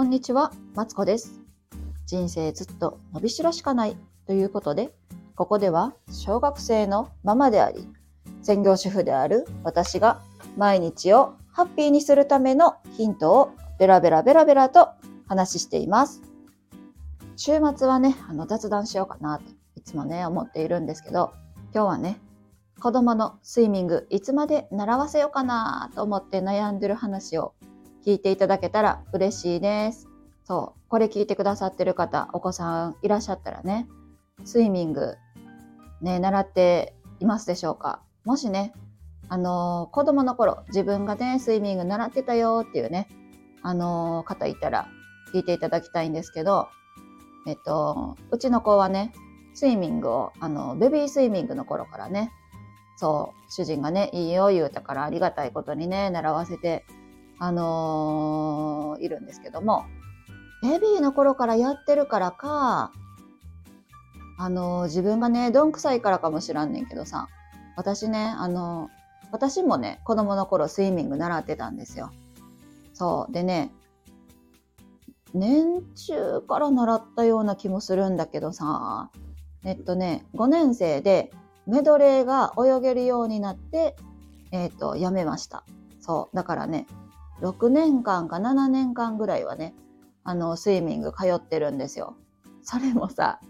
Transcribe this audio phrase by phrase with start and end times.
[0.00, 1.42] こんにちは、マツコです。
[2.06, 4.94] 人生ずっと伸びしろしかないということで、
[5.34, 7.86] ここでは小学生のママであり、
[8.40, 10.22] 専業主婦である私が
[10.56, 14.88] 毎日をハッピーにするためのヒントをベラベラベラベラと
[15.28, 16.22] 話しています。
[17.36, 19.44] 週末はね、あの雑談しようかなと
[19.76, 21.34] いつもね、思っているんですけど、
[21.74, 22.18] 今日はね、
[22.80, 27.52] 子供のスイミングいつまで習わせようかなと思って悩んでる話を
[28.04, 30.08] 聞いていただけたら嬉しいです。
[30.44, 33.86] そう、これ聞いてくださってる方、お子さんいらっしゃったらね、
[34.44, 35.16] スイミング
[36.00, 38.00] ね、習っていますでしょうか？
[38.24, 38.72] もしね、
[39.28, 43.08] あのー子供の頃、自分がね、スイミング習ってたよっていうね、
[43.62, 44.88] あのー方いたら
[45.32, 46.68] 聞いていただきたいんですけど、
[47.46, 49.12] えっと、うちの子はね、
[49.54, 52.32] スイミングを、あの、ベビースイミングの頃からね、
[52.96, 56.84] そう、主人がね、いいよ言うたからありがたいことにね、習わせて、
[57.40, 59.86] あのーいるんですけども、
[60.62, 62.92] ベビーの頃からやってるからか、
[64.38, 67.28] あのー自分がね、どんくさいからかもしらんねんけどさ、
[67.76, 69.00] 私ね、あのー
[69.32, 72.10] 私もね、子供の頃スイミング習ってたんですよ。
[72.92, 73.32] そう。
[73.32, 73.72] でね、
[75.32, 79.10] 年中から習ったような気もするんだけどさ、
[79.64, 81.30] えっとね、5年生で
[81.66, 83.94] メドレーが泳げるようになって、
[84.50, 85.64] えっと、やめました。
[86.00, 86.36] そう。
[86.36, 86.86] だからね、
[87.40, 89.74] 6年間か7年間ぐらいはね、
[90.24, 92.16] あの、スイミング通ってるんですよ。
[92.62, 93.40] それもさ、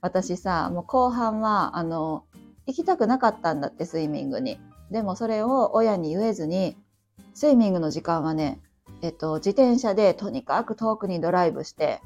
[0.00, 2.24] 私さ、もう後半は、あの、
[2.66, 4.60] 行きたくなかったんだって、スイミングに。
[4.90, 6.76] でもそれを親に言えずに、
[7.34, 8.60] スイミングの時間はね、
[9.00, 12.00] えっと、自転車でとにかく遠くにドライブして、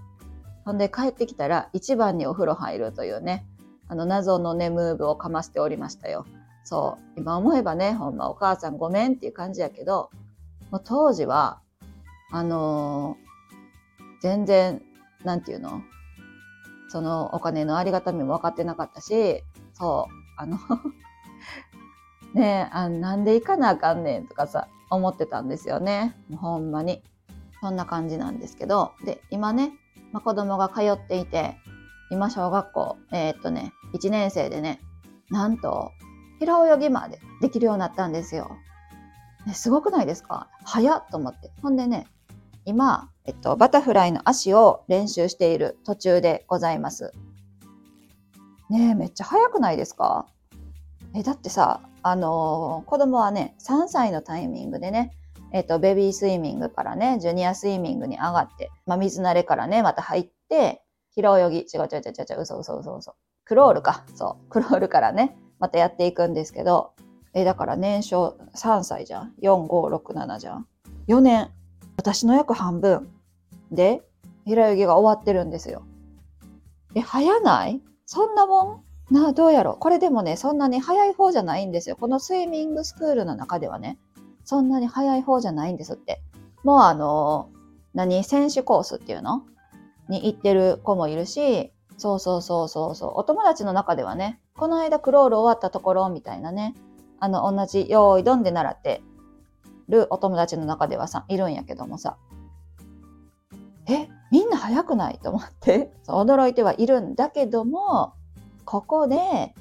[0.64, 3.46] ほんで帰ってきたら一番にお風呂入るというね、
[3.88, 6.26] あの謎のね、ムーブをかましておりましたよ。
[6.64, 7.20] そう。
[7.20, 10.10] 今思えばね、ほんまお母さんごめんっていう感じやけど、
[10.70, 11.60] もう当時は、
[12.32, 13.26] あのー
[14.22, 14.82] 全然、
[15.24, 15.82] なんていうの？
[16.88, 19.42] そのお金のありがたみも分かってなかったし、
[19.74, 20.58] そう、あの、
[22.34, 26.16] ねえあ、なんで行かなあかんねんとかさ、思ってたんですよね。
[26.28, 27.02] もうほんまに。
[27.60, 29.72] そんな感じなんですけど、で、今ね、
[30.12, 31.56] まあ、子供が通っていて、
[32.10, 34.80] 今小学校、えーっとね、1年生でね、
[35.30, 35.90] なんと、
[36.38, 38.50] 平泳ぎまでできるようになったんですよ。
[39.46, 40.48] ね、すごくないですか？
[40.64, 41.50] 早っと思って。
[41.62, 42.06] ほんでね、
[42.64, 47.12] 今、えっと、バタフライの足を練習している途中でございます。
[48.68, 50.26] ねえ、めっちゃ早くないですか？
[51.14, 55.12] え、だってさ、あのー子供はね、3歳のタイミングでね、
[55.52, 63.14] えっと、ベビースイミングからね、ジュニアスイミングに上がって、まあ、水慣れからね、また入って、平泳ぎ、違う違う違う違う、嘘嘘嘘嘘。
[63.44, 66.92] クロールか、そう、クロールからね、またやっていくんですけど、
[67.36, 70.66] え、だから年少3歳じゃん？4、5、6、7じゃん
[71.06, 71.50] ？4年。
[71.98, 73.10] 私の約半分
[73.70, 74.02] で
[74.46, 75.82] 平泳ぎが終わってるんですよ。
[76.94, 77.82] え、早ない？
[78.06, 79.14] そんなもん？
[79.14, 79.76] な、どうやろう？
[79.78, 81.96] これでもね、そんなに早い方じゃないんですよ。
[81.96, 83.98] このスイミングスクールの中ではね、
[84.44, 86.22] そんなに早い方じゃないんですって。
[86.64, 87.50] もうあの、
[87.92, 89.42] 何選手コースっていうの？
[90.08, 93.12] に行ってる子もいるし、そうそうそうそうそう。
[93.16, 96.74] お友達の中ではね、この間クロール終わったところみたいなね、
[97.20, 99.02] あの、同じ、用意どんで習って
[99.88, 102.16] るお友達の中ではさ、いるんやけどもさ、
[103.88, 108.14] え、みんな早くないと思って、 そう驚いてはいるんだけども、
[108.64, 109.54] ここで、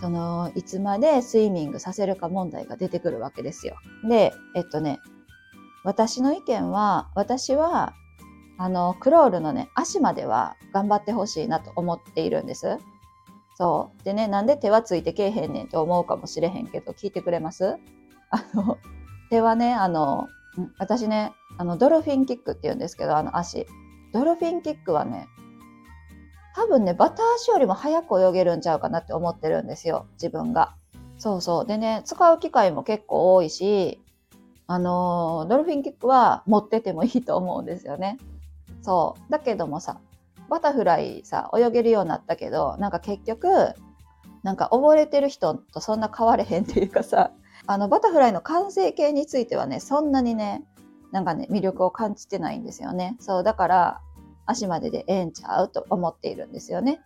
[0.00, 3.76] その、いつまでスイミングさせるか問題が出てくるわけですよ。
[4.08, 4.98] で、えっとね、
[5.84, 7.94] 私の意見は、私は、
[8.58, 12.78] あの、クロールのね、足までは頑張ってほしいなと思っているんです。
[13.58, 14.04] そう。
[14.04, 17.76] でね、なんで手はついてけえへんねんって思うかもしれへんけど、聞いてくれます？
[18.30, 18.78] あの、
[19.30, 20.28] 手はね、あの、
[20.78, 23.66] 私ね、あの、ドルフィンキックって言うんですけど、あの足。
[24.12, 25.26] ドルフィンキックはね、
[26.54, 30.76] 多分ね、バタ足よりも早く泳げるんちゃうかなって思ってるんですよ、自分が。
[31.16, 31.66] そうそう。
[31.66, 34.00] でね、使う機会も結構多いし、
[34.68, 38.18] あのドルフィンキックは持っててもいいと思うんですよね。
[38.82, 39.32] そう。
[39.32, 39.98] だけどもさ、
[40.48, 43.48] バタフライさ、泳げるようになったけど、なんか結局、
[44.42, 47.32] なんか溺れてる人とそんな変われへんっていうかさ、
[47.66, 50.64] あの、バタフライの完成形についてはね、そんなにね、
[51.12, 53.16] なんかね、魅力を感じてないんですよね。
[53.20, 54.00] そう、だから、
[54.46, 57.00] 足まででええんちゃうと思っているんですよね。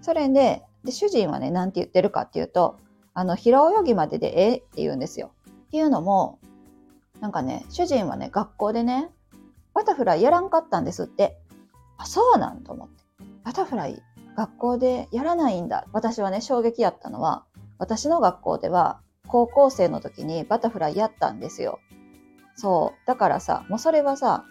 [0.00, 2.78] それで、で主人はね、なんて言ってるかっていうと、
[3.14, 5.32] あの、平泳ぎまででええって言うんですよ。
[5.48, 6.38] っていうのも、
[7.20, 9.10] なんかね、主人はね、学校でね、
[9.74, 11.38] バタフライやらんかったんですって。
[12.02, 13.04] あ、そうなんと思って。
[13.44, 14.02] バタフライ、
[14.36, 15.86] 学校でやらないんだ。
[15.92, 17.44] 私はね、衝撃やったのは、
[17.78, 21.78] 私の学校では、高校生の時にバタフライやったんですよ。
[22.56, 23.06] そう。
[23.06, 24.44] だからさ、もうそれはさ、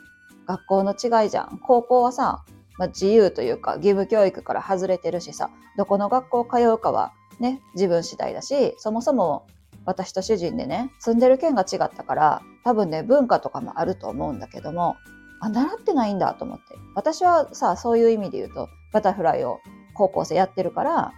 [0.48, 1.60] 学校の違いじゃん。
[1.62, 2.44] 高校はさ、
[2.78, 9.46] まあ、自由というか義務教育から外れてるしさ、どこの学校通うかはね、自分次第だし、そもそも
[9.86, 14.96] 私と主人でね、住んでる県が違ったから、多分ね、文化とかもあると思うんだけども、
[15.42, 16.64] あ、習ってないんだと思って。
[16.96, 19.60] 私はさ、そういう意味で言うと、バタフライを
[19.94, 21.12] 高校生やってるから、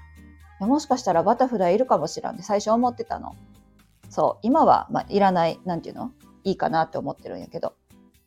[0.60, 3.36] もしかしたらバタフライいるかもしらんって最初思ってたの。
[4.10, 6.12] そう、今は、まあ、いらない、なんていうの？
[6.44, 7.74] いいかなって思ってるんやけど。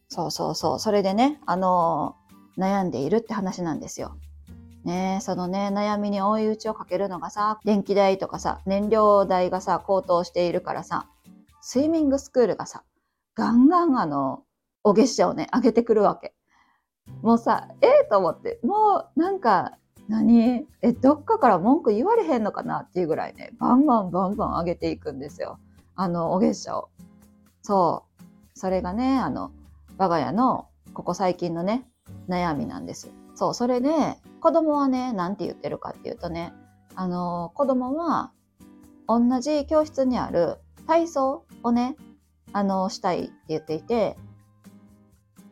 [0.09, 0.79] そうそうそう。
[0.79, 4.17] それでね、あのー、悩んでいるって話なんですよ。
[4.85, 11.09] ねそのね、悩みに追い打ちをかけるのがさ、電気代とかさ、燃料代がさ、高騰しているからさ、
[11.61, 12.85] スイミングスクールがさ、
[13.35, 14.45] ガンガンあの、
[14.87, 16.33] お月謝をね、上げてくるわけ。
[17.21, 19.79] もうさ、ええー、と思って、もうなんか、
[20.09, 20.65] 何？
[20.81, 25.59] え、どっかから文句言われへんのかなっていうぐらいね、バンバンバンバン上げていくんですよ。
[25.97, 26.89] あの、お月謝を。
[27.63, 28.23] そう。
[28.55, 29.51] それがね、あの、
[29.99, 31.91] 我が家のここ最近のね、
[32.29, 33.11] 悩みなんです。
[33.35, 33.91] そう、それで、
[34.41, 36.53] 子供はね、なんて言ってるかっていうとね、
[36.95, 38.31] あの、子供は、
[39.09, 41.97] 同じ教室にある体操をね、
[42.53, 44.17] あの、したいって言っていて、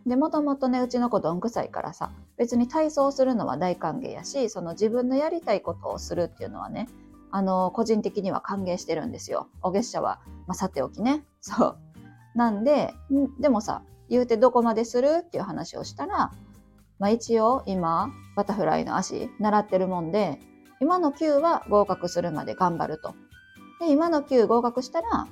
[0.07, 6.89] で、もともとね、うちの子どんくさいからさ、別に体操するのは大歓迎やし、その自分のやりたいことをするっていうのはね、
[7.31, 9.49] あの、個人的には歓迎してるんですよ。
[9.63, 11.25] お月謝は、まあ、さておきね。
[11.41, 11.79] そう。
[12.35, 12.95] なんで、
[13.41, 16.33] でもさ、言うてどこまでするっていう話をしたら、
[16.99, 20.39] まあ、一応今、バタフライの足習ってるもんで、
[20.81, 23.15] 今の級は合格するまで頑張ると。
[23.81, 25.27] で、今の級合格したら、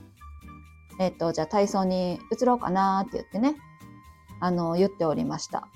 [0.98, 3.56] えっと、じゃあ体操に移ろうかなって言ってね、
[4.42, 5.68] あの、言っておりました。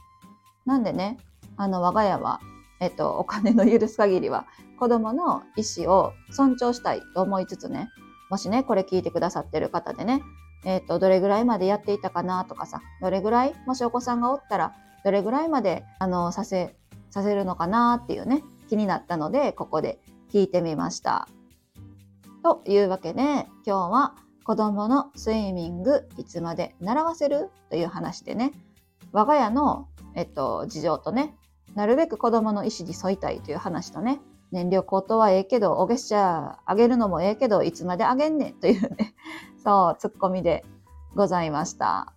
[0.66, 1.18] なんでね、
[1.56, 2.40] あの、我が家は、
[2.80, 4.46] えっと、お金の許す限りは、
[4.76, 7.88] 子供の意思を尊重したいと思いつつね、
[8.28, 10.20] もしね、これ聞いてくださってる方でね、
[10.64, 14.74] えっ、と、どれぐらいまでやっていたかなとかさ、どれぐらい、もしお子さんがおったら、
[15.04, 16.74] どれぐらいまで、あの、させ、
[17.10, 20.00] させるのかなっていうね、気になったので、ここで
[20.32, 21.28] 聞いてみました。
[22.42, 24.16] というわけで、今日は
[24.46, 27.50] 子供のスイミングいつまで習わせる？
[27.68, 28.52] という話でね、
[29.10, 31.34] 我が家の、えっと、事情とね、
[31.74, 34.20] なるべく子供の意思に沿いたいという話とね、
[34.52, 39.16] 燃料高騰はええけど、お月謝上げるのもええけど、いつまで上げんねんというね、
[39.64, 40.64] そう、ツッコミで
[41.16, 42.12] ございました。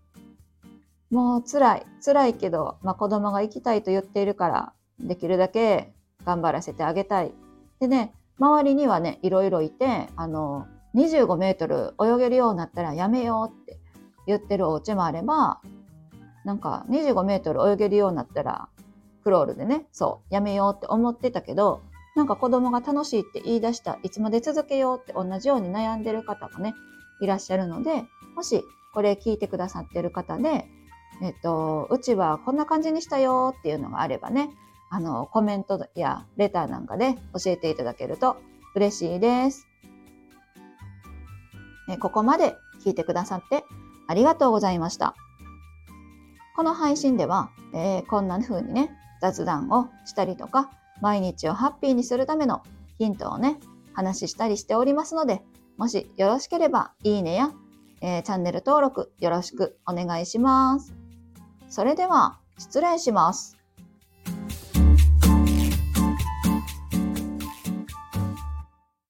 [1.10, 7.34] もう辛い、辛いけど、まあ、子供が行きたいと言っているから、できるだけ頑張らせてあげたい。
[7.80, 13.80] でね、周りにはね、いろいろいて、あの、25メートル泳げるようになったらやめようって
[14.28, 15.62] 言ってるお家もあれば、
[16.46, 18.70] なんか25メートル泳げるようになったら、
[19.24, 21.82] クロールでね、そう、やめようって思ってたけど、
[22.16, 26.74] なんか子供が楽しいって言い出した、いつまで続けようって同じように悩んでる方もね、
[27.22, 28.04] いらっしゃるので、
[28.36, 28.64] もし
[28.94, 30.66] これ聞いてくださってる方で、
[31.22, 34.50] えっと、うちはこんな感じにしたよっていうのがあればね、
[34.90, 38.38] あの、コメントやレターなんかで教えていただけると
[38.76, 39.69] 嬉しいです。
[41.98, 43.64] ここまで聞いてくださって
[44.08, 45.16] ありがとうございました。
[46.56, 48.92] この配信では、えー、こんな風にね、
[49.22, 50.72] 雑談をしたりとか、
[51.02, 52.64] 毎日をハッピーにするための
[52.98, 53.60] ヒントをね、
[53.94, 55.42] 話したりしておりますので、
[55.78, 57.52] もしよろしければいいねや、
[58.02, 60.94] えー、チャンネル登録よろしくお願いします。
[61.70, 63.59] それでは失礼します。